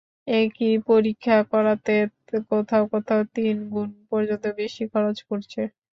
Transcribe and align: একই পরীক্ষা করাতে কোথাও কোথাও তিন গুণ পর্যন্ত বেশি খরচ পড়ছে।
একই 0.35 0.73
পরীক্ষা 0.87 1.37
করাতে 1.51 1.95
কোথাও 2.51 2.83
কোথাও 2.93 3.21
তিন 3.35 3.55
গুণ 3.71 3.89
পর্যন্ত 4.09 4.45
বেশি 4.59 4.83
খরচ 4.91 5.17
পড়ছে। 5.27 5.61